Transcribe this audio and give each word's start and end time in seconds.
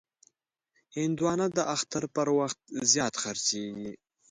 هندوانه 0.97 1.47
د 1.57 1.59
اختر 1.75 2.03
پر 2.15 2.27
وخت 2.37 2.59
زیات 2.91 3.13
خرڅېږي. 3.21 3.91